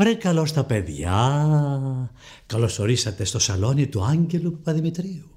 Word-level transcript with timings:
Βρε 0.00 0.14
καλώς 0.14 0.52
τα 0.52 0.64
παιδιά. 0.64 1.16
Καλωσορίσατε 2.46 3.24
στο 3.24 3.38
σαλόνι 3.38 3.86
του 3.86 4.04
Άγγελου 4.04 4.52
Παπαδημητρίου. 4.52 5.30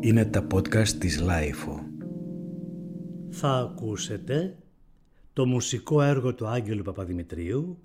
Είναι 0.00 0.24
τα 0.24 0.46
podcast 0.54 0.88
της 0.88 1.20
LiFO. 1.20 1.80
Θα 3.30 3.50
ακούσετε 3.50 4.56
το 5.32 5.46
μουσικό 5.46 6.02
έργο 6.02 6.34
του 6.34 6.46
Άγγελου 6.46 6.82
Παπαδημητρίου 6.82 7.78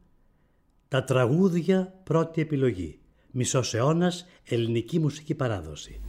«Τα 0.88 1.04
τραγούδια 1.04 2.00
πρώτη 2.04 2.42
επιλογή» 2.42 3.00
Μισός 3.32 3.74
αιώνας 3.74 4.26
ελληνική 4.44 5.00
μουσική 5.00 5.36
παράδοση. 5.36 6.02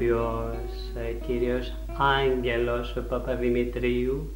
Ηθοποιός 0.00 0.92
ε, 0.94 1.12
κύριος 1.26 1.72
Άγγελος 1.98 2.96
Παπαδημητρίου 3.08 4.30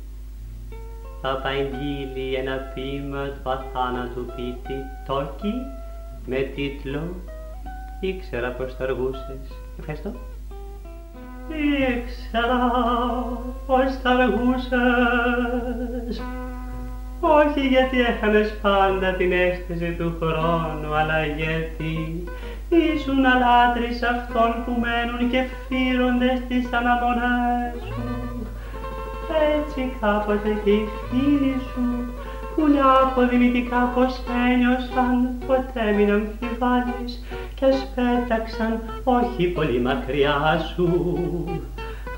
θα 1.21 1.31
απαγγείλει 1.31 2.35
ένα 2.35 2.57
ποίημα 2.75 3.29
του 3.29 3.51
αθάνατου 3.51 4.27
ποιητή 4.37 4.83
Τόκη 5.07 5.53
με 6.27 6.37
τίτλο 6.37 7.15
«Ήξερα 8.01 8.51
πως 8.51 8.75
θα 8.75 8.85
αργούσες». 8.85 9.39
Ευχαριστώ. 9.79 10.13
Ήξερα 11.89 12.71
πως 13.67 13.97
θα 14.03 14.11
αργούσες 14.11 16.23
όχι 17.21 17.69
γιατί 17.69 18.01
έχανες 18.01 18.59
πάντα 18.63 19.13
την 19.13 19.33
αίσθηση 19.33 19.95
του 19.99 20.17
χρόνου, 20.21 20.95
αλλά 20.95 21.27
γιατί 21.27 22.25
ήσουν 22.95 23.25
αλάτρης 23.27 24.03
αυτών 24.03 24.51
που 24.65 24.73
μένουν 24.83 25.31
και 25.31 25.43
φύρονται 25.69 26.43
στις 26.45 26.73
αναμονές 26.73 27.75
σου. 27.87 28.47
Έτσι 29.57 29.93
κάποτε 30.01 30.61
και 30.65 30.71
οι 30.71 30.89
φίλοι 31.11 31.57
σου 31.73 31.85
που 32.55 32.67
είναι 32.69 32.81
αποδημητικά 33.03 33.93
πως 33.95 34.23
ένιωσαν, 34.51 35.31
ποτέ 35.47 35.93
μην 35.97 36.13
αμφιβάλλεις 36.13 37.25
και 37.55 37.67
σπέταξαν 37.73 38.81
όχι 39.05 39.47
πολύ 39.47 39.81
μακριά 39.81 40.59
σου, 40.75 40.89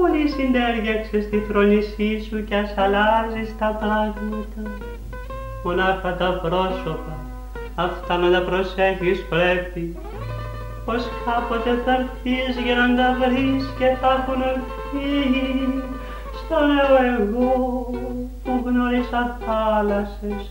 πολύ 0.00 0.28
συνέργεξε 0.28 1.20
στη 1.20 1.38
φρονησή 1.48 2.20
σου 2.28 2.44
κι 2.44 2.54
ας 2.54 2.72
αλλάζεις 2.76 3.54
τα 3.58 3.76
πράγματα. 3.80 4.62
Μονάχα 5.64 6.14
τα 6.14 6.30
πρόσωπα 6.42 7.16
αυτά 7.74 8.16
να 8.16 8.30
τα 8.30 8.40
προσέχεις 8.42 9.24
πρέπει. 9.28 9.96
Πως 10.84 11.08
κάποτε 11.24 11.82
θα 11.84 11.92
έρθεις 11.92 12.62
για 12.64 12.74
να 12.74 12.86
τα 12.96 13.16
βρεις 13.20 13.64
και 13.78 13.88
θα 14.00 14.10
έχουν 14.18 14.42
φύγει 14.90 15.82
στο 16.38 16.56
νέο 16.66 16.94
εγώ 17.14 17.50
που 18.44 18.62
γνώρισα 18.64 19.38
θάλασσες 19.46 20.50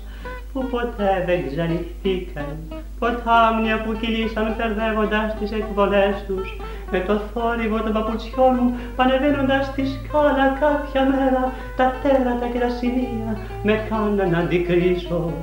που 0.53 0.65
ποτέ 0.65 1.23
δεν 1.25 1.47
ξανοιχθήκαν, 1.47 2.57
ποτάμια 2.99 3.81
που 3.83 3.91
κυλήσαν 3.99 4.55
φερδεύοντας 4.57 5.35
τις 5.39 5.51
εκβολές 5.51 6.15
τους, 6.27 6.57
με 6.91 6.99
το 6.99 7.15
θόρυβο 7.33 7.81
των 7.81 7.93
παπουτσιών 7.93 8.53
μου 8.61 8.75
πανεβαίνοντας 8.95 9.65
στη 9.65 9.83
σκάλα 9.85 10.47
κάποια 10.59 11.03
μέρα 11.11 11.51
τα 11.77 11.93
τέρατα 12.01 12.47
και 12.53 12.59
τα 12.59 12.69
σημεία 12.69 13.31
με 13.63 13.73
κάναν 13.89 14.29
να 14.29 14.37
αντικρίσω. 14.37 15.33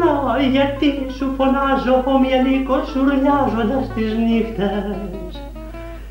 Να, 0.00 0.42
γιατί 0.42 1.06
σου 1.16 1.34
φωνάζω 1.36 2.02
ομοιαλίκο 2.04 2.76
σουρλιάζοντας 2.84 3.88
τις 3.94 4.12
νύχτες; 4.26 5.42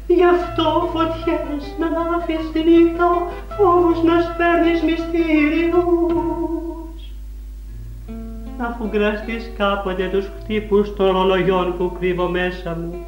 Γι' 0.08 0.26
αυτό 0.36 0.90
φωτιές 0.94 1.64
να 1.80 1.88
λάβεις 1.98 2.52
τη 2.54 2.60
νύχτα, 2.70 3.10
φόβους 3.56 4.04
να 4.04 4.16
σπέρνεις 4.22 4.82
μυστήριους 4.84 6.73
αφού 8.58 8.90
γραστείς 8.94 9.52
κάποτε 9.58 10.08
τους 10.12 10.30
χτύπους 10.40 10.96
των 10.96 11.12
ρολογιών 11.12 11.78
που 11.78 11.92
κρύβω 12.00 12.30
μέσα 12.30 12.78
μου 12.82 13.06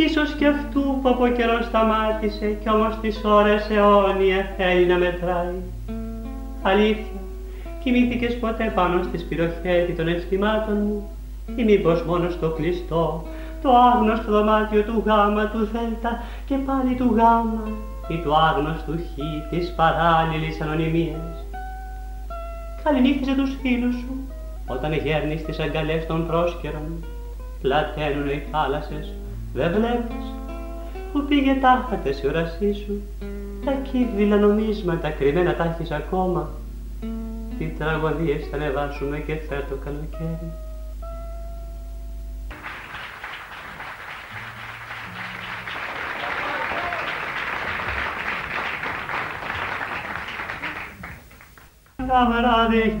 κι 0.00 0.06
ίσως 0.06 0.34
και 0.34 0.46
αυτού 0.46 0.98
που 1.02 1.08
από 1.08 1.28
καιρό 1.28 1.62
σταμάτησε 1.62 2.46
κι 2.62 2.70
όμως 2.70 2.98
τις 3.00 3.20
ώρες 3.24 3.70
αιώνια 3.70 4.54
θέλει 4.56 4.86
να 4.86 4.96
μετράει. 4.98 5.54
Αλήθεια, 6.62 7.20
κοιμήθηκες 7.82 8.38
ποτέ 8.38 8.72
πάνω 8.74 9.02
στη 9.02 9.18
σπυροχέτη 9.18 9.92
των 9.92 10.08
αισθημάτων 10.08 10.76
μου 10.76 11.10
ή 11.56 11.64
μήπως 11.64 12.02
μόνο 12.02 12.30
στο 12.30 12.48
κλειστό, 12.48 13.24
το 13.62 13.76
άγνωστο 13.76 14.32
δωμάτιο 14.32 14.82
του 14.82 15.02
γάμα, 15.06 15.46
του 15.46 15.68
δέλτα 15.72 16.22
και 16.46 16.56
πάλι 16.56 16.94
του 16.94 17.14
γάμα 17.16 17.68
ή 18.08 18.16
του 18.22 18.36
άγνωστου 18.36 18.92
χ 18.92 19.48
της 19.50 19.72
παράλληλης 19.76 20.60
ανωνυμίας. 20.60 21.46
Καληνύχτησε 22.84 23.34
τους 23.34 23.58
φίλους 23.62 23.94
σου 23.94 24.19
όταν 24.72 24.92
γέρνεις 24.92 25.44
τις 25.44 25.58
αγκαλιές 25.58 26.06
των 26.06 26.26
πρόσκαιρων, 26.26 27.04
πλαταίνουν 27.62 28.28
οι 28.28 28.42
θάλασσες, 28.50 29.12
δεν 29.54 29.72
βλέπεις 29.72 30.24
που 31.12 31.24
πήγε 31.28 31.54
τάχατες 31.54 32.22
η 32.22 32.26
όρασή 32.26 32.72
σου, 32.72 33.02
τα 33.64 33.72
κύβυλα 33.72 34.36
νομίσματα 34.36 35.10
κρυμμένα 35.10 35.54
τα 35.54 35.64
έχεις 35.64 35.90
ακόμα, 35.90 36.48
τι 37.58 37.64
τραγωδίες 37.78 38.46
θα 38.50 38.56
ανεβάσουμε 38.56 39.18
και 39.18 39.34
φέτο 39.34 39.74
καλοκαίρι. 39.84 40.52
Τα 51.96 52.28
βράδια 52.30 52.98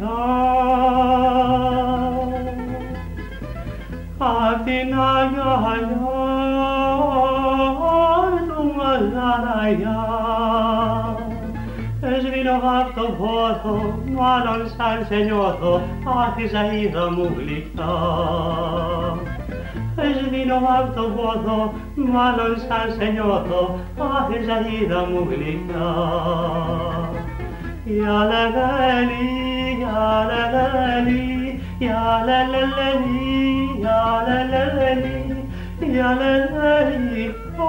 την 4.64 4.94
αγκαλιά 4.94 5.50
του 8.48 8.60
μαγαραγιά. 8.76 10.02
Σβήνω 12.22 12.56
απ' 12.78 12.94
το 12.94 13.06
πόθο, 13.18 13.76
μάλλον 14.18 14.60
σαν 14.76 14.98
σε 15.08 15.16
νιώθω, 15.16 15.82
αχ 16.04 16.36
η 16.36 16.46
ζαΐδα 16.52 17.04
μου 17.14 17.26
γλυκιά. 17.36 17.94
Σβήνω 20.18 20.56
απ' 20.78 20.94
το 20.94 21.02
πόθο, 21.02 21.72
μάλλον 21.94 22.52
σαν 22.68 22.94
σε 22.98 23.04
νιώθω, 23.04 23.78
αχ 23.98 24.28
η 24.36 24.38
ζαΐδα 24.46 25.00
μου 25.10 25.26
γλυκιά. 25.30 25.88
Ya 27.86 28.18
la 28.30 28.42
la 28.54 28.70
li, 31.06 31.39
Ya 31.80 32.22
la 32.26 32.44
la 32.52 32.60
la 32.76 32.88
li, 33.00 33.80
ya 33.80 34.00
la 34.26 34.38
la 34.52 34.64
la 34.78 34.90
li, 35.00 35.18
ya 35.94 36.10
la 36.20 36.32
la 36.52 36.72
li. 36.90 37.24
O, 37.58 37.68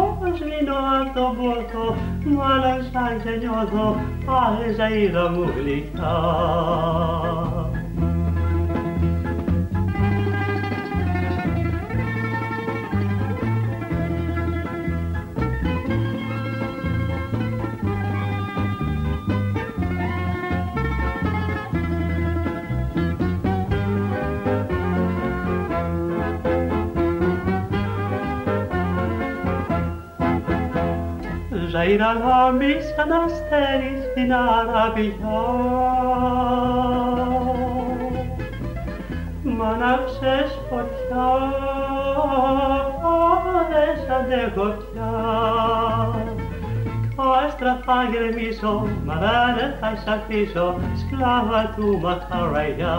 oh, 0.00 0.32
svinato 0.38 1.24
vuoto, 1.34 1.84
ma 2.24 2.56
la 2.56 2.74
sai 2.90 3.20
segnato, 3.20 3.84
ai 4.26 4.74
sei 4.74 5.10
la 5.10 5.28
mobilità. 5.28 6.10
Μου 31.72 31.78
γλυκιά. 31.78 32.02
Ζαΐρα 32.02 32.14
λάμπει 32.18 32.80
σαν 32.80 33.12
αστέρι 33.12 34.02
στην 34.10 34.32
Αραβιά. 34.32 35.42
Μ' 39.42 39.62
άναψες 39.62 40.58
φωτιά, 40.68 41.28
δεν 43.70 44.14
αντέχω 44.16 44.64
πια. 44.64 45.10
Κάστρα 47.16 47.80
θα 47.84 48.02
γεμίσω, 48.10 48.88
μα 49.04 49.14
δεν 49.58 49.74
θα 49.80 49.96
σ' 49.96 50.08
αφήσω, 50.08 50.74
σκλάβα 50.96 51.74
του 51.76 52.00
μαχαραγιά. 52.02 52.98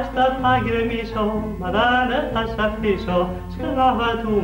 άστα 0.00 0.38
θα 0.42 0.60
γκρεμίσω, 0.64 1.44
μα 1.58 1.70
δεν 1.70 2.24
θα 2.32 2.46
σ' 2.46 2.58
αφήσω, 2.58 3.28
σκλάβα 3.50 4.16
του 4.22 4.42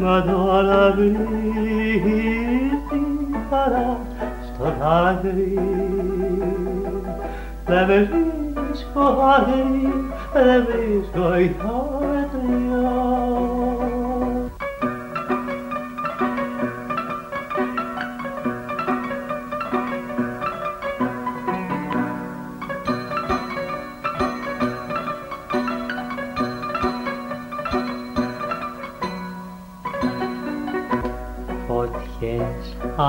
Μα 0.00 0.22
τώρα 0.22 0.92
πνίγεις 0.94 2.80
τη 2.90 3.00
χαρά 3.50 3.98
στο 4.54 4.66
δάκρυ. 4.80 5.58
Δεν 7.66 7.86
βρίσκω 7.86 9.04
άκρη, 9.36 9.92
δεν 10.32 10.66
βρίσκω 10.66 11.38
ηθάρια. 11.38 11.99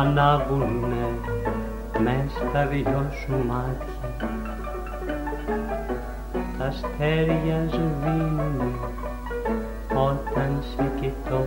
Ανάβουνε 0.01 1.05
μες 1.99 2.31
στα 2.49 2.65
δυο 2.65 3.05
σου 3.21 3.33
μάτια. 3.47 4.27
Τα 6.57 6.65
αστέρια 6.65 7.67
σβήνουνε 7.69 8.71
όταν 9.93 10.63
σε 10.75 10.91
κοιτώ. 10.99 11.45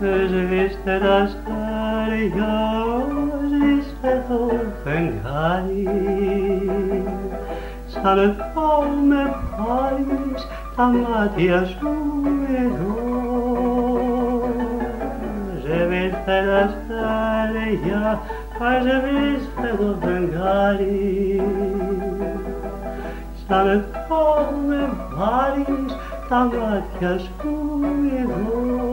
Σβήστε 0.00 0.98
τα 0.98 1.14
αστέρια, 1.14 2.52
σβήστε 3.48 4.24
το 4.28 4.50
φεγγάρι. 4.84 5.88
Σαν 7.86 8.36
θα 8.54 8.88
με 9.08 9.34
πάρεις 9.56 10.46
τα 10.76 10.84
μάτια 10.84 11.64
σου 11.64 11.99
αστέρια, 17.70 18.20
σβήστε 18.58 19.76
το 19.78 19.96
φεγγάρι 20.00 21.42
σαν 23.48 23.84
θα 24.08 24.52
με 24.66 24.90
πάρεις 25.16 25.96
τα 26.28 26.38
μάτια 26.38 27.18
σου 27.18 27.30
εδώ. 28.18 28.88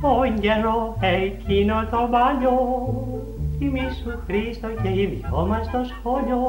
Τον 0.00 0.40
καιρό 0.40 0.96
εκείνο 1.00 1.86
το 1.90 2.08
παλιό 2.10 3.20
Θυμήσου 3.58 4.18
Χρήστο 4.26 4.68
και 4.82 4.88
οι 4.88 5.06
δυο 5.06 5.46
μας 5.46 5.66
στο 5.66 5.80
σχολείο 5.84 6.40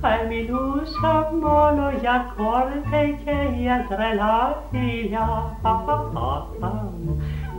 Θα 0.00 0.10
μιλούσα 0.28 1.32
μόνο 1.42 1.90
για 2.00 2.34
κόρτε 2.36 3.02
και 3.24 3.36
για 3.60 3.86
τρελά 3.88 4.62
φιλιά. 4.70 5.56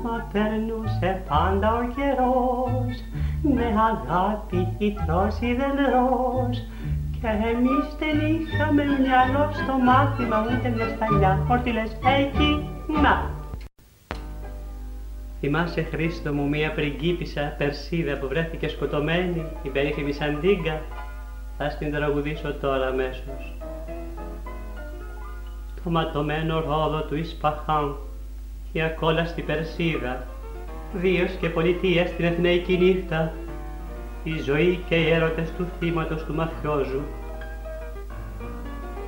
Μα 0.03 0.27
περνούσε 0.31 1.24
πάντα 1.27 1.74
ο 1.74 1.81
καιρός 1.95 2.95
με 3.41 3.65
αγάπη 3.89 4.68
ητρός 4.77 5.39
ιδελρός 5.39 6.57
και 7.21 7.27
εμείς 7.27 7.86
δεν 8.00 8.18
είχαμε 8.36 8.83
μυαλό 8.83 9.50
στο 9.53 9.74
μάθημα 9.77 10.45
ούτε 10.45 10.69
μια 10.69 10.88
σταλιά. 10.95 11.45
Όρτιλες 11.50 11.92
εκεί, 12.18 12.69
να! 13.01 13.38
Θυμάσαι 15.39 15.81
Χρήστο 15.81 16.33
μου 16.33 16.47
μία 16.47 16.71
πριγκίπισσα 16.71 17.56
Περσίδα 17.57 18.18
που 18.18 18.27
βρέθηκε 18.27 18.68
σκοτωμένη 18.68 19.45
η 19.63 19.69
περίφημη 19.69 20.12
Σαντίγκα 20.12 20.81
θα 21.61 21.69
στην 21.69 21.91
τραγουδήσω 21.91 22.53
τώρα 22.53 22.88
αμέσως. 22.88 23.53
Το 25.83 25.89
ματωμένο 25.89 26.59
ρόδο 26.59 27.01
του 27.01 27.16
Ισπαχάν 27.16 27.95
η 28.71 28.81
ακόλαστη 28.81 29.42
Περσίδα 29.42 30.28
βίος 30.94 31.31
και 31.39 31.49
πολιτεία 31.49 32.07
στην 32.07 32.25
εθνική 32.25 32.78
νύχτα 32.78 33.33
η 34.23 34.39
ζωή 34.39 34.80
και 34.89 34.95
οι 34.95 35.09
έρωτες 35.09 35.51
του 35.57 35.68
θύματος 35.80 36.23
του 36.23 36.33
μαφιόζου 36.33 37.01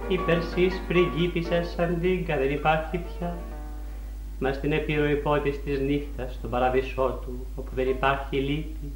η 0.07 0.17
Περσής 0.17 0.81
πριγκίπισσα 0.87 1.63
Σαντίγκα 1.63 2.37
δεν 2.37 2.51
υπάρχει 2.51 2.97
πια 2.97 3.37
μας 4.39 4.55
στην 4.55 4.71
επιρροή 4.71 5.15
πότης 5.15 5.63
της 5.63 5.79
νύχτας, 5.79 6.33
στον 6.33 6.49
παραδεισό 6.49 7.19
του, 7.21 7.45
όπου 7.55 7.71
δεν 7.75 7.89
υπάρχει 7.89 8.37
λύπη, 8.37 8.91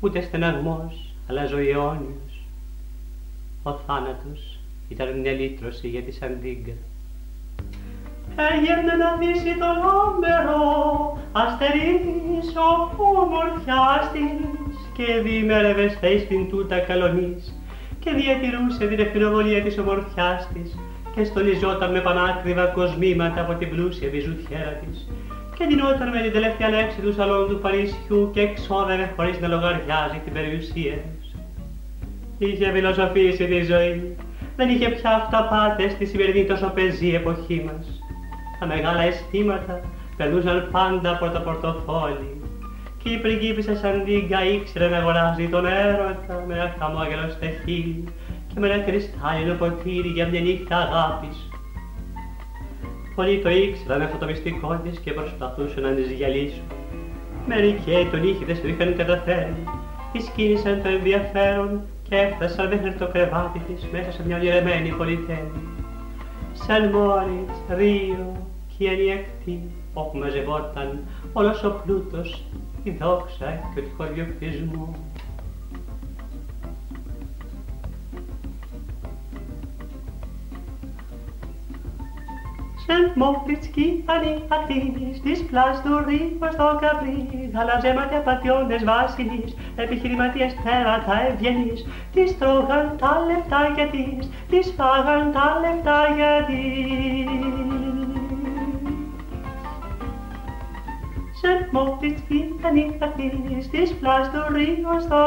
ούτε 0.00 0.20
στεναγμός, 0.20 1.14
αλλά 1.28 1.46
ζωή 1.46 1.68
αιώνιος. 1.68 2.25
Ο 3.68 3.72
θάνατος 3.86 4.58
ήταν 4.88 5.20
μια 5.20 5.32
λύτρωση 5.32 5.88
για 5.88 6.02
τη 6.02 6.10
Σαντίγκα. 6.10 6.72
Έγινε 8.50 8.92
να 9.02 9.08
δύσει 9.20 9.52
το 9.62 9.70
λόμπερο, 9.84 10.62
αστερής 11.32 12.46
ο 12.56 12.68
ομορφιάς 13.24 14.04
της 14.12 14.76
και 14.96 15.20
δίμερευες 15.22 15.92
στα 15.92 16.08
εις 16.08 16.26
τούτα 16.50 16.78
καλονής 16.78 17.54
και 18.00 18.10
διατηρούσε 18.10 18.86
την 18.86 19.00
ευθυνοβολία 19.00 19.62
της 19.62 19.78
ομορφιάς 19.78 20.48
της 20.52 20.78
και 21.14 21.24
στολιζόταν 21.24 21.90
με 21.90 22.00
πανάκριβα 22.00 22.66
κοσμήματα 22.66 23.40
από 23.40 23.54
την 23.54 23.68
πλούσια 23.70 24.08
βιζουτιέρα 24.10 24.80
της 24.82 25.08
και 25.58 25.66
δινόταν 25.66 26.08
με 26.08 26.20
την 26.22 26.32
τελευταία 26.32 26.70
λέξη 26.70 27.00
του 27.00 27.12
σαλόν 27.12 27.48
του 27.48 27.58
Παρισιού 27.58 28.30
και 28.34 28.40
εξόδευε 28.40 29.12
χωρίς 29.16 29.40
να 29.40 29.48
λογαριάζει 29.48 30.18
την 30.24 30.32
περιουσία 30.32 30.96
της. 31.04 31.15
Είχε 32.38 32.70
φιλοσοφήσει 32.72 33.46
τη 33.46 33.62
ζωή, 33.62 34.16
δεν 34.56 34.68
είχε 34.68 34.88
πια 34.88 35.10
αυταπάτες 35.10 35.92
στη 35.92 36.06
σημερινή 36.06 36.44
τόσο 36.44 36.70
πεζή 36.74 37.14
εποχή 37.14 37.64
μας. 37.66 38.00
Τα 38.60 38.66
μεγάλα 38.66 39.02
αισθήματα 39.02 39.80
περνούσαν 40.16 40.68
πάντα 40.72 41.10
από 41.10 41.30
το 41.30 41.40
πορτοφόλι 41.40 42.40
και 43.02 43.12
η 43.12 43.18
πριγκίπισσα 43.18 43.76
Σαντίγκα 43.76 44.44
ήξερε 44.44 44.88
να 44.88 44.96
αγοράζει 44.96 45.48
τον 45.48 45.66
έρωτα 45.66 46.44
με 46.46 46.54
ένα 46.54 46.74
χαμόγελο 46.78 47.28
στεχίλι 47.30 48.04
και 48.46 48.60
με 48.60 48.68
ένα 48.68 48.82
κρυστάλλινο 48.82 49.54
ποτήρι 49.54 50.08
για 50.08 50.26
μια 50.26 50.40
νύχτα 50.40 50.76
αγάπης. 50.76 51.48
Πολλοί 53.14 53.38
το 53.38 53.50
ήξεραν 53.50 54.02
αυτό 54.02 54.16
το 54.18 54.26
μυστικό 54.26 54.80
της 54.84 54.98
και 54.98 55.12
προσπαθούσαν 55.12 55.82
να 55.82 55.90
τις 55.90 56.10
γυαλίσουν. 56.10 56.66
Μερικοί 57.46 58.08
τον 58.10 58.28
ήχηδες 58.28 58.60
το 58.60 58.68
είχαν 58.68 58.96
καταφέρει, 58.96 59.64
Της 60.12 60.28
κίνησαν 60.36 60.82
το 60.82 60.88
ενδιαφέρον 60.88 61.80
και 62.08 62.16
έφτασαν 62.16 62.68
μέχρι 62.68 62.92
το 62.92 63.06
κρεβάτι 63.08 63.58
της 63.58 63.86
μέσα 63.92 64.12
σε 64.12 64.26
μια 64.26 64.36
ονειρεμένη 64.36 64.88
πολυτέλεια. 64.88 65.62
Σαν 66.52 66.90
Μόριτς, 66.90 67.58
Ρίο 67.76 68.46
και 68.78 68.84
η 69.44 69.60
όπου 69.94 70.18
μαζευόταν 70.18 70.98
όλος 71.32 71.64
ο 71.64 71.80
πλούτος, 71.84 72.42
η 72.82 72.90
δόξα 72.90 73.60
και 73.74 73.80
ο 73.80 73.82
τυχοδιοκτισμός. 73.82 74.96
Sen 82.86 83.04
Moritski, 83.20 84.02
ανή 84.04 84.42
ακτίνης, 84.48 85.20
της 85.20 85.44
πλάς 85.44 85.82
το 85.82 85.88
καπρί, 85.88 86.38
στο 86.52 86.78
καπρίς, 86.80 87.50
αλλά 87.54 87.76
ψέματα 87.78 88.16
πατιώνες 88.16 88.84
βασιλείς, 88.84 89.56
επιχειρηματίες 89.76 90.52
θέρατα 90.64 91.20
ευγενείς, 91.28 91.86
τις 92.12 92.38
τρώγαν 92.38 92.96
τα 92.98 93.12
λεφτά 93.26 93.72
για 93.74 93.86
της, 93.86 94.30
τις 94.50 94.74
φάγαν 94.76 95.32
τα 95.32 95.46
λεφτά 95.62 96.00
για 96.16 96.44
της. 96.46 96.86
Sen 101.40 101.60
Moritski, 101.74 102.38
ali 102.66 102.84
της 103.70 103.94
πλάς 104.00 104.26
στο 104.26 105.20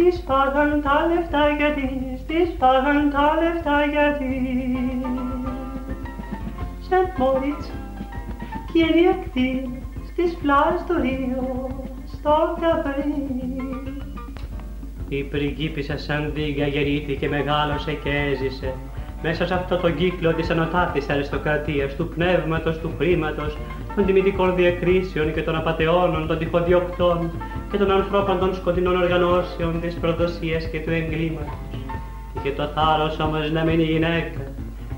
Τι 0.00 0.18
πάγαν 0.26 0.82
τα 0.82 1.06
λεφτά 1.14 1.48
για 1.58 1.74
τι, 1.74 1.82
τη 2.26 2.50
τα 2.58 3.38
λεφτά 3.42 3.84
για 3.84 4.16
τη. 4.18 4.26
Σεντ 6.80 7.18
Μόριτς, 7.18 7.70
κυριακτή, 8.72 9.82
στις 10.06 10.36
πλάς 10.42 10.84
του 10.86 10.94
Ρίο, 11.00 11.68
στο 12.06 12.56
καφέ. 12.60 13.04
Η 15.08 15.22
πριγκίπισσα 15.22 15.98
σαν 15.98 16.32
δίγα 16.34 16.66
και 17.18 17.28
μεγάλωσε 17.28 17.92
και 17.92 18.10
έζησε 18.10 18.74
μέσα 19.22 19.46
σε 19.46 19.54
αυτό 19.54 19.76
το 19.76 19.90
κύκλο 19.90 20.34
της 20.34 20.50
ανωτάτης 20.50 21.08
αριστοκρατίας, 21.08 21.94
του 21.94 22.08
πνεύματος, 22.08 22.78
του 22.78 22.90
χρήματος, 22.98 23.56
των 23.96 24.06
τιμητικών 24.06 24.54
διακρίσεων 24.56 25.32
και 25.32 25.42
των 25.42 25.56
απαταιώνων, 25.56 26.26
των 26.26 26.38
τυχοδιοκτών 26.38 27.30
και 27.70 27.78
των 27.78 27.90
ανθρώπων 27.90 28.38
των 28.38 28.54
σκοτεινών 28.54 28.96
οργανώσεων 29.02 29.80
της 29.80 29.94
προδοσίας 29.94 30.64
και 30.64 30.80
του 30.80 30.90
εγκλήματος. 30.90 31.58
Είχε 32.36 32.50
το 32.50 32.66
θάρρος 32.74 33.18
όμως 33.18 33.50
να 33.50 33.64
μείνει 33.64 33.82
γυναίκα, 33.82 34.40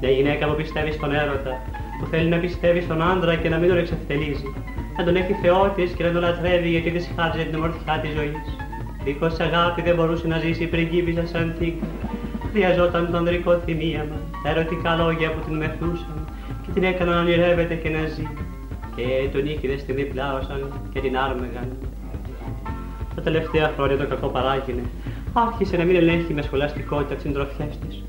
μια 0.01 0.11
γυναίκα 0.11 0.47
που 0.47 0.55
πιστεύει 0.55 0.93
στον 0.93 1.13
έρωτα, 1.13 1.63
που 1.99 2.07
θέλει 2.07 2.29
να 2.29 2.37
πιστεύει 2.37 2.81
στον 2.81 3.03
άντρα 3.03 3.35
και 3.35 3.49
να 3.49 3.57
μην 3.59 3.69
τον 3.69 3.79
εξευτελίζει, 3.79 4.55
να 4.97 5.05
τον 5.05 5.17
έχει 5.17 5.33
θεό 5.43 5.75
και 5.97 6.05
να 6.05 6.13
τον 6.13 6.21
λατρεύει 6.21 6.69
γιατί 6.69 6.91
της 6.91 7.11
χάριζε 7.17 7.45
την 7.45 7.55
ομορφιά 7.55 7.99
της 8.03 8.11
ζωής. 8.13 8.57
Δίχως 9.05 9.41
αγάπη 9.41 9.83
δεν 9.83 9.95
μπορούσε 9.95 10.27
να 10.27 10.39
ζήσει 10.39 10.63
η 10.63 10.67
πριγκίπισσα 10.67 11.27
σαν 11.27 11.55
τίκα. 11.59 11.87
Χρειαζόταν 12.53 13.11
το 13.11 13.17
ανδρικό 13.17 13.59
θυμίαμα, 13.59 14.17
τα 14.43 14.51
ερωτικά 14.51 14.97
λόγια 14.97 15.33
που 15.33 15.41
την 15.47 15.57
μεθούσαν 15.57 16.29
και 16.63 16.71
την 16.75 16.85
έκαναν 16.85 17.15
να 17.15 17.21
ονειρεύεται 17.21 17.75
και 17.75 17.89
να 17.89 18.07
ζει 18.07 18.29
και 18.97 19.29
τον 19.33 19.47
ήχηδες 19.47 19.81
στη 19.81 19.93
διπλάωσαν 19.93 20.73
και 20.93 21.01
την 21.01 21.17
άρμεγαν. 21.19 21.69
Τα 23.15 23.23
τελευταία 23.23 23.73
χρόνια 23.77 23.97
το 23.97 24.07
κακό 24.07 24.27
παράγεινε. 24.27 24.83
Άρχισε 25.33 25.77
να 25.77 25.85
μην 25.85 25.97
ελέγχει 25.97 26.35
με 26.35 26.43
σχολαστικότητα 26.43 27.15
τις 27.15 27.23
συντροφιές 27.23 27.79
της. 27.79 28.03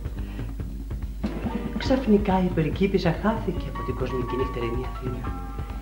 Ξαφνικά 1.77 2.43
η 2.43 2.51
περικήπησα 2.55 3.15
χάθηκε 3.21 3.65
από 3.73 3.83
την 3.85 3.95
κοσμική 3.95 4.35
νυχτερινή 4.35 4.85
Αθήνα. 4.93 5.31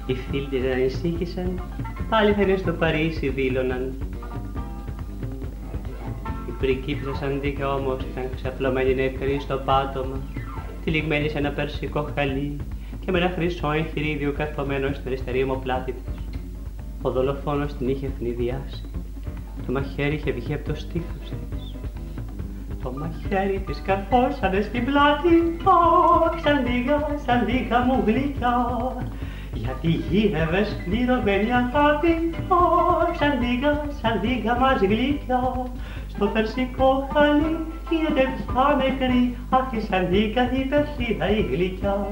Οι 0.06 0.14
φίλοι 0.14 0.48
της 0.48 0.72
ανησύχησαν, 0.74 1.62
πάλι 2.10 2.34
θα 2.34 2.42
είναι 2.42 2.58
στο 2.58 2.72
Παρίσι 2.72 3.30
δήλωναν. 3.30 3.94
Η 6.62 6.64
περικήπησα 6.64 7.16
σαν 7.16 7.40
δίκα 7.42 7.74
όμως 7.74 8.02
ήταν 8.12 8.30
ξαπλωμένη 8.36 8.96
νεκρή 8.96 9.40
στο 9.40 9.58
πάτωμα, 9.66 10.20
τυλιγμένη 10.84 11.30
σε 11.30 11.38
ένα 11.38 11.50
περσικό 11.50 12.10
χαλί 12.16 12.58
και 13.06 13.12
με 13.12 13.18
ένα 13.18 13.32
χρυσό 13.36 13.72
εγχειρίδιο 13.72 14.32
καρφωμένο 14.32 14.94
στην 14.94 15.08
αριστερή 15.08 15.44
ομοπλάτη 15.44 15.92
της. 15.92 16.16
Ο 17.02 17.12
δολοφόνος 17.12 17.74
την 17.74 17.90
είχε 17.90 18.06
ευνηδιάσει. 18.06 18.84
Το 19.66 19.72
μαχαίρι 19.72 20.16
είχε 20.16 20.32
βγει 20.32 20.54
από 20.54 20.66
το 20.70 20.76
στήθος 20.76 21.30
της. 21.30 21.76
Το 22.84 22.94
μαχαίρι 22.98 23.64
της 23.66 23.82
καρφώσανε 23.86 24.62
στην 24.62 24.86
πλάτη, 24.86 25.58
αχ, 25.64 26.40
σαν 26.42 26.66
λίγα, 26.68 27.08
σαν 27.26 27.48
λίγα 27.48 27.80
μου 27.80 28.04
γλυκιά. 28.06 28.58
Γιατί 29.54 29.88
γύρευε 29.88 30.64
σκληρωμένη 30.64 31.54
αγάπη, 31.54 32.14
αχ, 32.50 33.16
σαν 33.18 33.42
λίγα, 33.42 33.86
σαν 34.02 34.20
λίγα 34.24 34.56
μας 34.60 34.80
γλυκιά. 34.80 35.72
Στο 36.22 36.30
περσικό 36.30 37.10
χαλί 37.14 37.58
γίνεται 37.90 38.24
πια 38.38 38.76
νεκρή, 38.78 39.38
αχ, 39.50 39.68
σαν 39.90 40.08
λίγα 40.12 40.52
η 40.52 40.66
περσίδα 40.66 41.30
η 41.30 41.42
γλυκιά. 41.42 42.08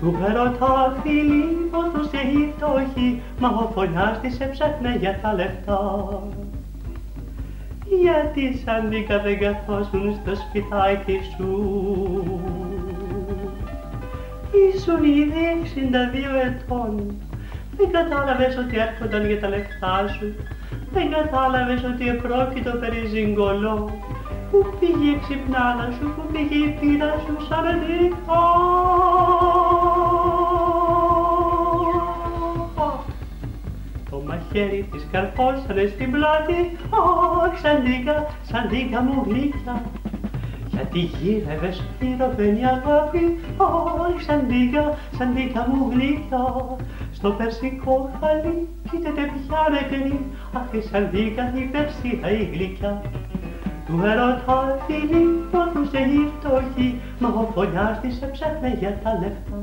Του 0.00 0.18
έρωτα 0.28 0.96
φίλοι 1.02 1.44
σε 2.10 2.20
η 2.38 2.52
φτωχή, 2.56 3.22
μα 3.38 3.48
ο 3.48 3.70
φωνιάς 3.74 4.20
της 4.20 4.40
έψαχνε 4.40 4.96
για 5.00 5.18
τα 5.22 5.34
λεφτά. 5.34 6.22
Γιατί 8.02 8.58
σαν 8.64 8.88
δίκα 8.88 9.18
δεν 9.18 9.38
καθόσουν 9.38 10.18
στο 10.22 10.34
σπιτάκι 10.34 11.20
σου; 11.36 11.50
Ήσουν 14.74 15.04
ήδη 15.04 15.42
εξήντα 15.60 16.08
δύο 16.08 16.30
ετών. 16.46 17.16
Δεν 17.76 17.90
κατάλαβες 17.90 18.56
ότι 18.56 18.78
έρχονταν 18.78 19.26
για 19.26 19.40
τα 19.40 19.48
λεφτά 19.48 20.08
σου; 20.08 20.34
Δεν 20.92 21.10
κατάλαβες 21.10 21.84
ότι 21.84 22.08
επρόκειτο 22.08 22.70
περί 22.70 23.06
ζυγκολό. 23.06 23.90
Πού 24.50 24.66
πήγε 24.80 25.10
η 25.10 25.18
ξυπνάδα 25.22 25.90
σου, 25.98 26.12
πού 26.16 26.22
πήγε 26.32 26.54
η 26.54 26.76
πείρα 26.80 27.14
σου 27.26 27.46
σαν 27.48 27.64
δικό. 27.86 28.44
Το 34.10 34.22
μαχαίρι 34.26 34.88
της 34.92 35.06
καρφώσανε 35.12 35.86
στην 35.94 36.10
πλάτη, 36.10 36.76
αχ, 36.90 37.58
σαν 37.58 37.86
λίγα, 37.86 38.26
σαν 38.42 38.70
λίγα 38.70 39.00
μου 39.02 39.24
γλυκιά. 39.26 39.82
Γιατί 40.70 40.98
γύρευες 40.98 41.82
πληρωμένη 41.98 42.66
αγάπη, 42.66 43.38
αχ, 43.56 44.22
σαν 44.26 44.50
λίγα, 44.50 44.94
σαν 45.16 45.36
λίγα 45.36 45.66
μου 45.68 45.90
γλυκιά. 45.92 46.76
Στο 47.12 47.30
περσικό 47.30 48.10
χαλί 48.20 48.68
κοίταται 48.90 49.30
πια 49.32 49.62
νεκρή, 49.70 50.20
αχ, 50.56 50.70
σαν 50.90 51.08
λίγα 51.12 51.52
η 51.54 51.62
περσίδα 51.72 52.30
η 52.30 52.42
γλυκιά. 52.52 53.02
Του 53.86 54.00
έρωτα 54.04 54.78
φίλη 54.86 55.22
πόθουσε 55.50 55.98
η 55.98 56.20
φτωχή, 56.32 57.00
μα 57.18 57.28
ο 57.28 57.44
φωνιάς 57.54 58.00
της 58.00 58.22
έψαχνε 58.22 58.76
για 58.78 58.98
τα 59.02 59.10
λεφτά. 59.20 59.58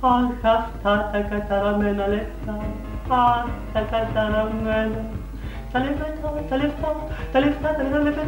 Αχ, 0.00 0.54
αυτά 0.56 1.10
τα 1.12 1.18
καταραμένα 1.30 2.06
λεφτά, 2.06 2.56
αχ, 3.08 3.44
τα 3.72 3.80
καταραμένα. 3.90 5.02
Τα 5.72 5.80
λεφτά, 5.80 6.06
τα 6.48 6.56
λεφτά, 6.56 6.90
τα 7.32 7.38
λεφτά, 7.40 7.68
τα 7.76 7.82
λεφτά, 7.82 8.18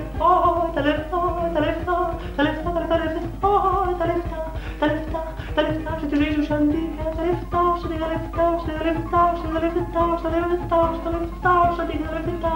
τα 0.75 0.81
λεφτά, 0.81 0.81
τα 0.81 0.81
λεφτά, 0.87 1.21
τα 1.55 1.61
λεφτά, 1.61 1.97
τα 2.37 2.43
λεφτά, 2.43 2.73
τα 2.73 2.83
λεφτά, 2.83 2.85
τα 2.99 3.07
λεφτά, 3.07 3.53
τα 3.99 4.07
λεφτά, 4.07 4.41
τα 4.79 4.87
λεφτά, 4.87 5.23
σε 5.57 6.07
τη 6.11 6.17
ζωή 6.17 6.33
σου 6.33 6.45
σαν 6.49 6.69
τίγα, 6.71 7.07
τα 7.17 7.23
λεφτά, 7.27 7.63
σε 7.81 7.87
τη 7.91 7.97
λεφτά, 8.11 8.47
σε 8.63 8.69
τη 8.71 8.77
λεφτά, 8.87 9.23
σε 9.41 9.47
τη 9.47 9.59
λεφτά, 9.65 10.03
σε 10.23 10.29
τη 10.33 10.39
λεφτά, 10.45 10.81
σε 10.95 11.01
τη 11.03 11.09
λεφτά, 11.15 11.55
σε 11.77 11.83
τη 11.89 11.97
λεφτά, 12.15 12.55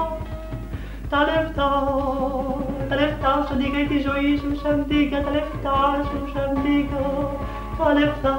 τα 1.11 1.19
λεφτά, 1.29 1.71
τα 2.89 2.95
λεφτά 3.01 3.33
σου 3.47 3.53
αντίγα 3.55 3.81
τη 3.91 3.99
ζωή 4.07 4.33
σου 4.41 4.51
σαν 4.63 4.79
τίγα, 4.89 5.19
τα 5.25 5.31
λεφτά 5.37 5.77
σου 6.09 6.19
σαν 6.33 6.51
τίγα, 6.63 7.05
τα 7.79 7.93
λεφτά, 7.99 8.37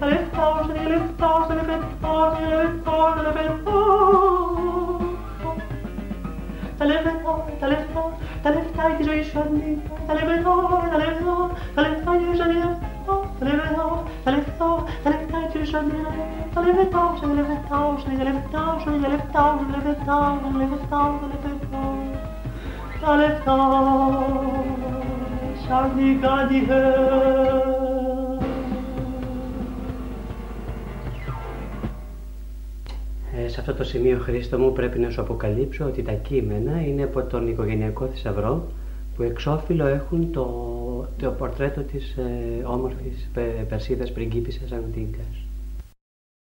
τα 0.00 0.06
λεφτά 0.12 0.46
σου, 0.62 0.72
τα 0.72 0.88
λεφτά 0.92 1.32
σου, 1.44 1.48
τα 1.48 1.64
λεφτά 1.70 2.16
σου, 2.34 2.44
τα 2.46 2.56
λεφτά 2.62 2.98
σου, 3.14 3.22
τα 3.26 3.32
λεφτά 3.38 3.78
τα 6.78 6.84
λεφτά, 6.90 7.34
τα 7.60 7.66
λεφτά, 7.72 8.02
τα 8.42 8.48
λεφτά 8.54 8.84
τη 8.96 9.02
ζωή 9.08 9.22
σου 9.28 9.38
αντίγα, 9.42 9.94
τα 10.06 10.12
λεφτά, 10.14 10.54
τα 10.92 10.96
λεφτά, 11.02 11.34
τα 11.74 11.80
λεφτά 11.84 12.10
τη 12.20 12.36
ζωή 12.40 12.58
λεφτά 16.62 17.16
σου, 17.18 17.26
τα 17.26 18.24
λεφτά 18.24 18.78
σου, 18.80 18.90
τα 19.00 19.08
λεφτά 20.58 21.20
τα 23.00 23.16
λεφτά, 23.16 23.58
σαν 25.66 25.90
την 25.96 26.20
κατηχέ. 26.20 26.84
Ε, 33.36 33.48
σε 33.48 33.60
αυτό 33.60 33.74
το 33.74 33.84
σημείο, 33.84 34.18
Χρήστο 34.18 34.58
μου, 34.58 34.72
πρέπει 34.72 34.98
να 34.98 35.10
σου 35.10 35.20
αποκαλύψω 35.20 35.84
ότι 35.84 36.02
τα 36.02 36.12
κείμενα 36.12 36.80
είναι 36.86 37.02
από 37.02 37.22
τον 37.22 37.48
οικογενειακό 37.48 38.06
θησαυρό 38.06 38.66
που 39.16 39.22
εξώφυλλο 39.22 39.86
έχουν 39.86 40.32
το 40.32 40.74
το 41.18 41.30
πορτρέτο 41.30 41.80
της 41.80 42.16
ε, 42.16 42.64
όμορφης 42.64 43.30
πε, 43.32 43.40
Περσίδας 43.68 44.12
πριγκίπισσας 44.12 44.72
Αντίγκας. 44.72 45.43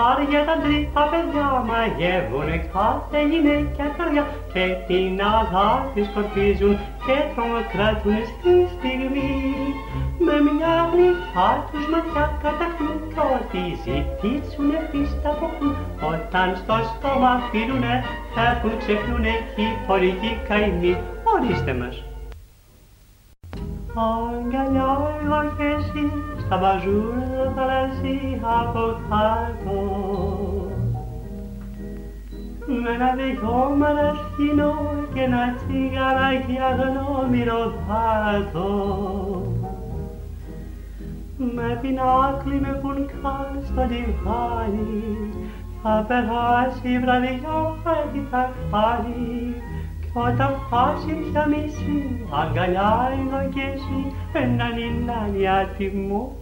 Χάρια 0.00 0.44
τα 0.44 0.56
τρύπα 0.62 1.02
παιδιά 1.10 1.48
μαγεύουνε 1.68 2.56
κάθε 2.74 3.20
γυναίκια 3.30 3.86
καρδιά 3.96 4.24
και 4.52 4.64
την 4.86 5.14
αγάπη 5.38 6.00
σκορπίζουν 6.08 6.74
και 7.06 7.16
τρομοκράτουν 7.32 8.16
στη 8.30 8.52
στιγμή. 8.74 9.32
Με 10.26 10.36
μια 10.46 10.74
γλυκά 10.92 11.50
τους 11.70 11.84
ματιά 11.92 12.24
καταχνούν 12.44 12.96
κι 13.12 13.20
ό,τι 13.34 13.62
ζητήσουνε 13.84 14.78
πίστα 14.90 15.28
αποκτούν 15.34 15.74
όταν 16.12 16.48
στο 16.60 16.76
στόμα 16.90 17.32
φύρουνε 17.50 17.94
έχουν 18.50 18.72
ξεχνούνε 18.80 19.34
κι 19.54 19.62
οι 19.62 19.76
φορικοί 19.86 20.32
καημοί. 20.48 20.92
Ορίστε 21.32 21.72
μας. 21.80 21.94
Αγκαλιά 24.04 24.90
εγώ 25.22 25.40
και 25.56 25.66
εσύ 25.76 26.02
Abajur 26.50 27.54
Parasiha 27.54 28.56
Pokato 28.74 29.82
Menavi 32.66 33.30
Komarashino 33.38 34.72
Kenatigara 35.14 36.30
Kiagano 36.44 37.30
Miropato 37.30 38.70
με 41.54 41.78
την 41.82 41.98
άκλη 42.00 42.60
με 42.60 42.78
πουνκά 42.82 43.52
στο 43.64 43.82
λιβάνι 43.90 45.32
θα 45.82 46.04
περάσει 46.08 46.88
η 46.88 46.98
βραδιά 46.98 47.74
και 48.12 48.20
θα 48.30 48.52
χάνει 48.70 49.54
κι 50.00 50.10
όταν 50.14 50.54
χάσει 50.70 51.12
πια 51.12 51.46
μισή 51.46 52.26
αγκαλιά 52.30 53.10
ενώ 53.12 53.48
και 53.54 53.60
εσύ 53.74 54.14
έναν 54.32 54.78
είναι 54.78 56.06
μου 56.06 56.39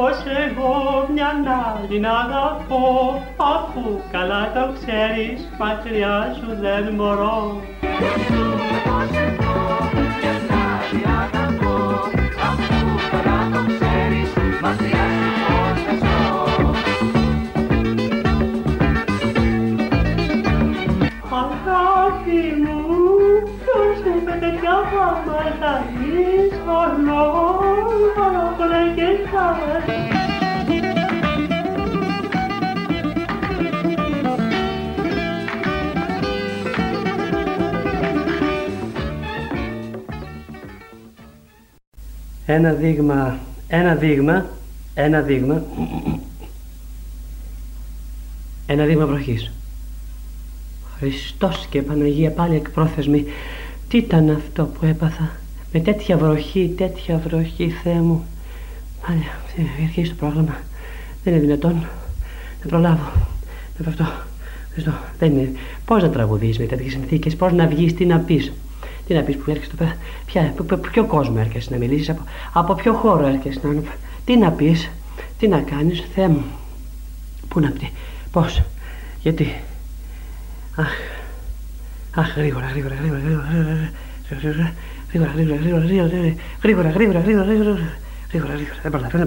άτιμο. 0.00 1.06
την 1.88 2.06
αγαπώ 2.06 3.22
αφού 3.36 4.00
καλά 4.12 4.52
το 4.54 4.72
ξέρεις 4.72 5.48
μακριά 5.58 6.36
σου 6.38 6.56
δεν 6.60 6.94
μπορώ 6.94 7.60
Αγάπη 21.42 22.42
μου, 22.62 22.82
ποιος 23.64 23.96
μου 24.04 24.16
είπε 24.16 24.30
τέτοια 24.40 24.76
πράγματα 24.90 25.84
Είσαι 25.98 26.60
ορνό, 26.66 27.22
παραπολέ 27.22 27.51
Ένα 42.52 42.72
δείγμα, 42.72 43.38
ένα 43.68 43.94
δείγμα, 43.94 44.46
ένα 44.94 45.20
δείγμα, 45.20 45.62
ένα 48.66 48.84
δείγμα 48.84 49.06
βροχής. 49.06 49.50
Χριστός 50.98 51.66
και 51.70 51.82
Παναγία 51.82 52.30
πάλι 52.30 52.54
εκπρόθεσμη. 52.54 53.24
Τι 53.88 53.98
ήταν 53.98 54.30
αυτό 54.30 54.64
που 54.64 54.86
έπαθα; 54.86 55.30
Με 55.72 55.80
τέτοια 55.80 56.16
βροχή, 56.16 56.74
τέτοια 56.76 57.18
βροχή, 57.26 57.70
Θεέ 57.82 58.00
μου. 58.00 58.24
Πάλι, 59.06 59.24
αρχίσει 59.82 60.10
το 60.10 60.16
πρόγραμμα. 60.18 60.56
Δεν 61.24 61.34
είναι 61.34 61.42
δυνατόν. 61.42 61.86
Δεν 62.60 62.68
προλάβω. 62.68 63.12
Δεν 63.76 63.88
αυτό. 63.88 64.06
Χριστό, 64.72 64.92
δεν 65.18 65.30
είναι. 65.30 65.52
Πώς 65.84 66.02
να 66.02 66.10
τραγουδείς 66.10 66.58
με 66.58 66.64
τέτοιες 66.64 66.92
συνθήκες, 66.92 67.36
πώς 67.36 67.52
να 67.52 67.66
βγεις, 67.66 67.94
τι 67.94 68.04
να 68.06 68.18
πεις; 68.18 68.52
Τι 69.12 69.18
να 69.18 69.24
πει 69.24 69.36
που 69.36 69.50
έρχεσαι 69.50 69.70
εδώ 69.74 69.84
πέρα, 69.84 69.96
ποια, 70.26 70.54
ποιο 70.90 71.04
κόσμο 71.04 71.36
έρχεσαι 71.38 71.70
να 71.70 71.76
μιλήσει, 71.76 72.10
από, 72.10 72.22
από 72.52 72.74
ποιο 72.74 72.92
χώρο 72.92 73.26
έρχεσαι 73.26 73.60
να. 73.62 73.82
Τι 74.24 74.36
να 74.36 74.50
πει, 74.50 74.76
τι 75.38 75.48
να 75.48 75.58
κάνει, 75.58 75.92
Θεέ 76.14 76.28
μου. 76.28 76.44
Πού 77.48 77.60
να 77.60 77.70
πει, 77.70 77.90
πώ, 78.30 78.46
γιατί. 79.22 79.54
Αχ, 80.76 80.90
αχ, 82.14 82.36
γρήγορα, 82.36 82.66
γρήγορα, 82.66 82.94
γρήγορα, 82.94 83.20
γρήγορα, 83.20 83.48
γρήγορα, 84.28 84.72
γρήγορα, 85.10 85.32
γρήγορα, 85.32 85.60
γρήγορα, 85.60 86.18
γρήγορα, 86.62 86.90
γρήγορα, 86.90 87.20
γρήγορα, 87.20 87.44
γρήγορα, 87.44 87.78
Γρήγορα, 88.32 88.54
γρήγορα. 88.54 88.78
Δεν 88.82 88.90
προλαβαίνω, 88.90 89.24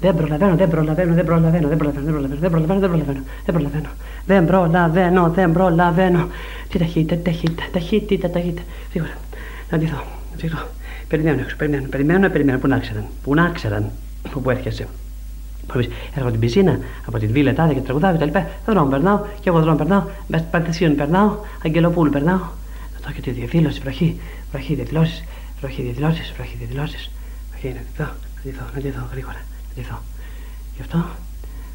δεν 0.00 0.14
προλαβαίνω, 0.16 0.54
δεν 0.54 0.70
προλαβαίνω, 0.70 1.14
δεν 1.14 1.24
προλαβαίνω, 1.24 1.68
δεν 1.68 1.76
προλαβαίνω, 1.76 2.40
δεν 2.40 2.50
προλαβαίνω, 2.50 2.80
δεν 2.80 2.90
προλαβαίνω, 2.90 3.22
δεν 3.44 3.54
προλαβαίνω, 3.54 3.90
δεν 4.26 4.44
προλαβαίνω, 4.46 5.30
δεν 5.30 5.52
προλαβαίνω. 5.52 6.28
Τι 6.68 6.78
ταχύτητα, 6.78 7.22
ταχύτητα, 7.22 7.62
ταχύτητα, 7.72 8.30
ταχύτητα. 8.30 8.62
Γρήγορα. 8.92 9.25
Να 9.70 9.78
ντυθώ, 9.78 9.96
να 10.30 10.36
ντυθώ. 10.36 10.58
Περιμένω 11.08 11.40
έξω, 11.40 11.56
περιμένω, 11.56 11.88
περιμένω, 11.88 12.28
περιμένω. 12.28 12.58
Πού 12.58 12.66
να 12.66 12.78
ξέραν, 12.78 13.04
πού 13.22 13.34
να 13.34 13.50
ξέραν 13.50 13.90
που 14.30 14.50
έρχεσαι. 14.50 14.86
Έρχομαι 16.14 16.30
την 16.30 16.40
πισίνα, 16.40 16.78
από 17.06 17.18
την 17.18 17.32
βίλα 17.32 17.54
τάδε 17.54 17.74
και 17.74 17.80
τραγουδάω 17.80 18.12
και 18.12 18.18
τα 18.18 18.24
λοιπά. 18.24 18.48
Δρόμο 18.66 18.90
περνάω, 18.90 19.20
και 19.40 19.48
εγώ 19.48 19.60
δρόμο 19.60 19.76
περνάω, 19.76 20.02
με 20.26 20.46
παντασίων 20.50 20.94
περνάω, 20.94 21.36
Αγγελοπούλου 21.64 22.10
περνάω. 22.10 22.38
Να 22.94 23.00
το 23.02 23.12
και 23.12 23.20
τη 23.20 23.30
διαδήλωση, 23.30 23.80
βροχή, 23.80 24.20
βροχή 24.52 24.74
διαδηλώσεις, 24.74 25.24
βροχή 25.60 25.82
διαδηλώσεις, 25.82 26.32
βροχή 26.36 26.56
διαδηλώσεις. 26.58 27.10
Βροχή 27.50 27.68
να 27.68 27.80
ντυθώ, 27.80 28.12
να 28.34 28.42
ντυθώ, 28.42 28.64
να 28.74 28.80
ντυθώ 28.80 29.08
γρήγορα, 29.12 29.40
να 29.68 29.82
ντυθώ. 29.82 30.02
Γι' 30.74 30.80
αυτό, 30.80 30.96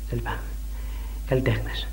τα 0.10 0.15
λοιπά. 0.15 0.38
Καλλιτέχνες. 1.27 1.88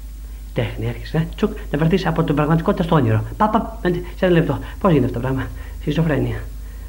Τέχνη, 0.53 0.87
έρχεσαι, 0.87 1.29
τσουκ, 1.37 1.53
να 1.71 1.79
βρεθεί 1.79 2.07
από 2.07 2.23
την 2.25 2.35
πραγματικότητα 2.35 2.83
στο 2.83 2.95
όνειρο. 2.95 3.25
Πάπα, 3.37 3.81
σε 4.17 4.25
ένα 4.27 4.35
λεπτό. 4.35 4.59
Πώς 4.81 4.93
γίνεται 4.93 5.07
αυτό 5.07 5.21
το 5.21 5.27
πράγμα; 5.27 5.47
Σχιζοφρένεια. 5.81 6.43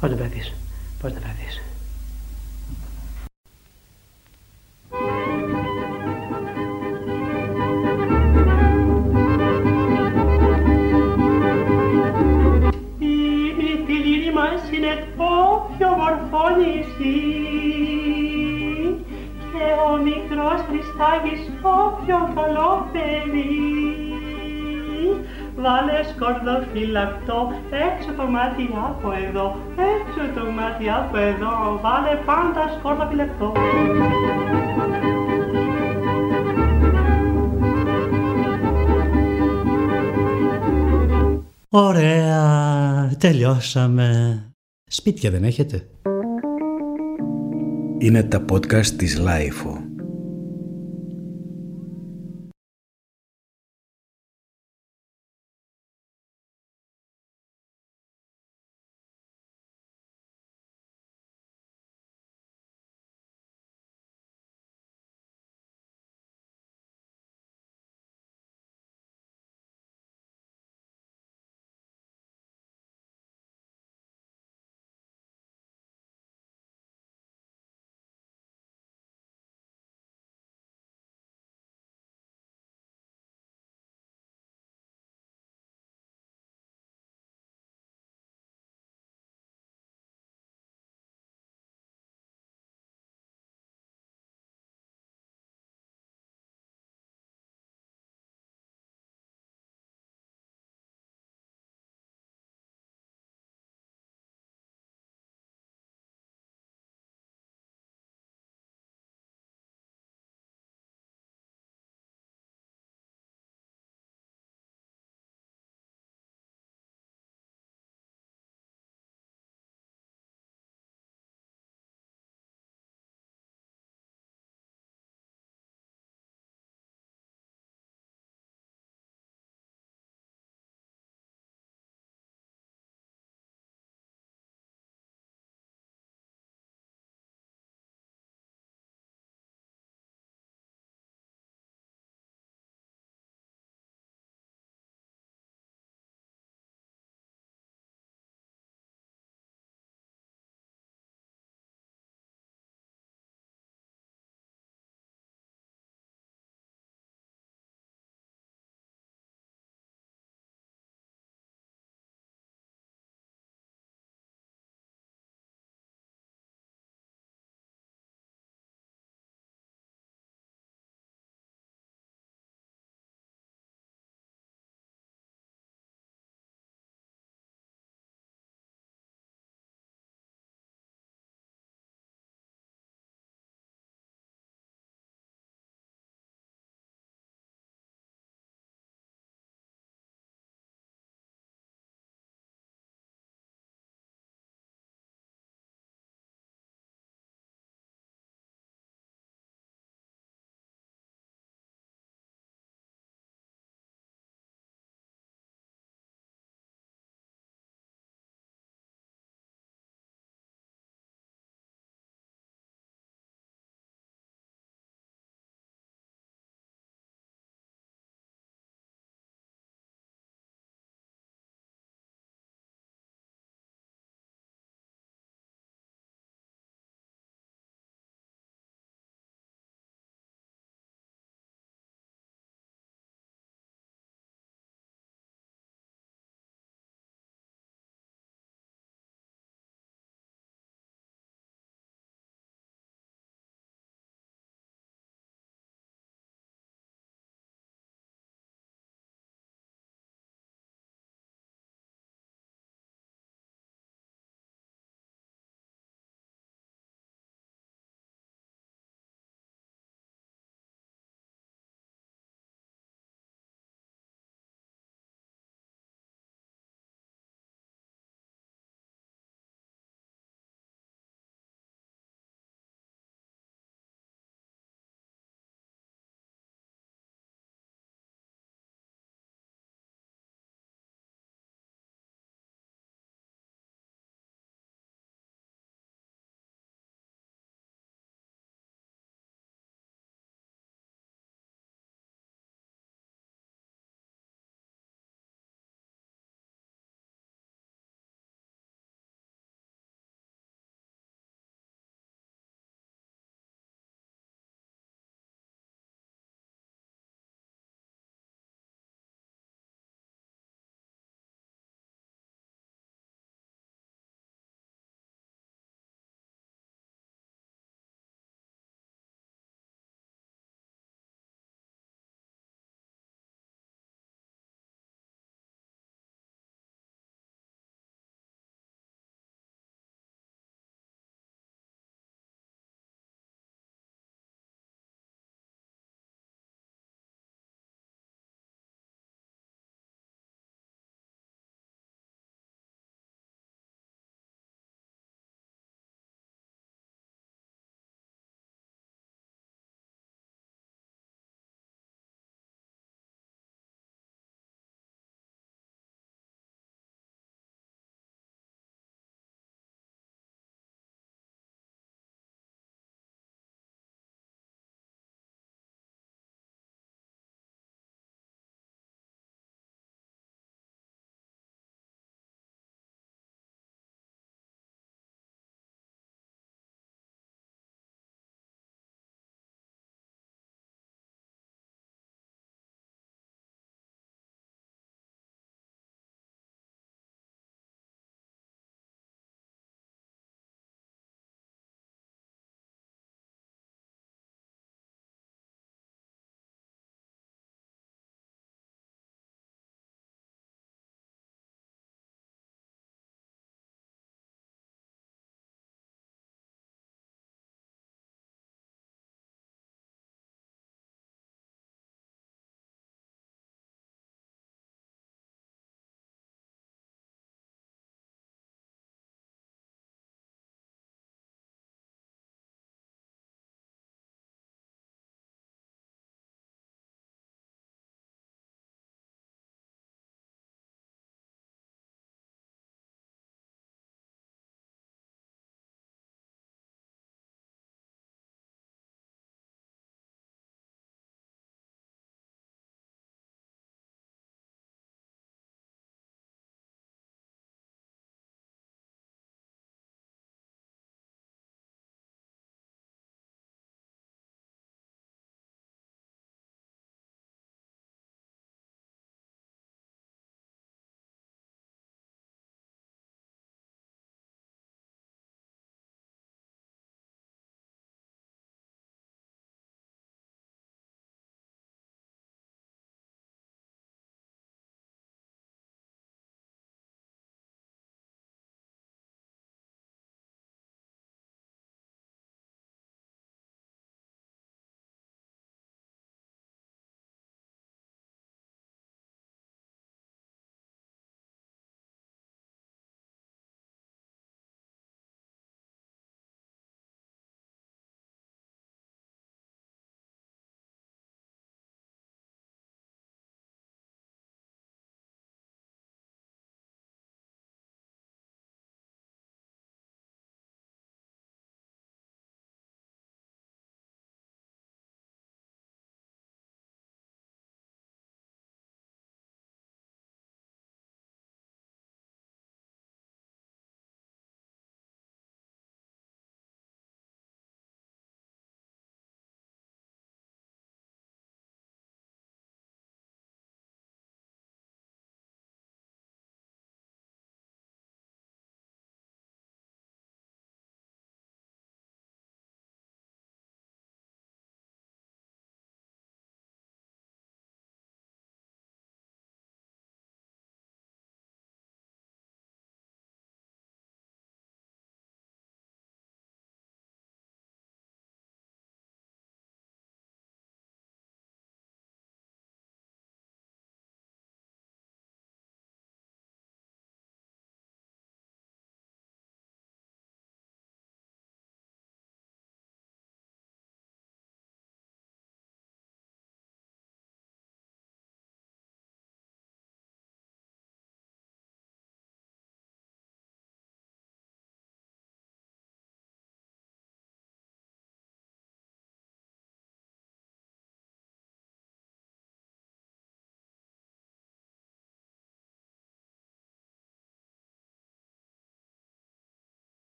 Πώς 0.00 0.10
να 0.10 0.16
βρεθείς. 0.16 0.52
Πώς 1.00 1.12
να 1.12 1.18
βρεθείς. 1.20 1.60
Η 12.98 13.54
μυθιλίνη 13.56 14.32
μας 14.32 14.62
είναι 14.72 15.06
το 15.16 15.70
πιο 15.76 15.88
μορφό 15.88 16.44
νησί 16.56 17.20
και 19.52 19.64
ο 19.88 19.96
μικρός 20.02 20.60
Χριστάκης 20.68 21.40
το 21.62 22.02
πιο 22.04 22.32
καλό 22.34 22.88
παιδί. 22.92 23.82
Βάλε 25.56 26.02
σκορδοφυλακτό, 26.14 27.52
έξω 27.70 28.12
το 28.16 28.22
μάτι 28.22 28.68
από 28.88 29.12
εδώ, 29.12 29.56
έξω 29.76 30.34
το 30.34 30.50
μάτι 30.50 30.90
από 30.90 31.16
εδώ, 31.16 31.80
βάλε 31.82 32.16
πάντα 32.24 32.78
σκορδοφυλακτό. 32.78 33.52
Ωραία, 41.68 43.12
τελειώσαμε. 43.18 44.38
Σπίτια 44.84 45.30
δεν 45.30 45.44
έχετε; 45.44 45.88
Είναι 47.98 48.22
τα 48.22 48.44
podcast 48.52 48.86
της 48.86 49.18
Λάιφο. 49.18 49.81